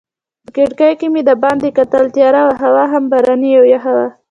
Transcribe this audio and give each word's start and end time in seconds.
په 0.43 0.49
کړکۍ 0.55 0.91
کې 0.99 1.07
مې 1.13 1.21
دباندې 1.29 1.69
کتل، 1.77 2.03
تیاره 2.15 2.41
وه 2.47 2.55
هوا 2.63 2.83
هم 2.91 3.03
باراني 3.11 3.51
او 3.59 3.65
یخه 3.73 3.91
وه. 3.97 4.07